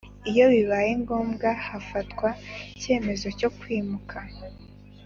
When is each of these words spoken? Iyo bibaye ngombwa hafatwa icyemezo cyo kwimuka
Iyo 0.29 0.45
bibaye 0.53 0.91
ngombwa 1.01 1.49
hafatwa 1.67 2.27
icyemezo 2.73 3.27
cyo 3.39 3.49
kwimuka 3.57 4.17